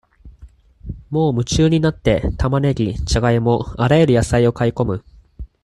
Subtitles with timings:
[1.11, 5.03] もう夢中になって、玉ねぎ、じゃがいも、あらゆる野菜を買い込む。